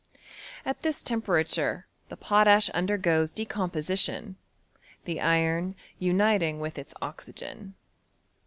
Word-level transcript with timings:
At 0.65 0.81
this 0.81 1.03
temperature 1.03 1.85
the 2.09 2.17
potash 2.17 2.71
undergoes 2.73 3.31
decom 3.31 3.71
position, 3.71 4.35
the 5.05 5.21
iron 5.21 5.75
uniting 5.99 6.59
with 6.59 6.79
its 6.79 6.95
oxygen. 7.03 7.75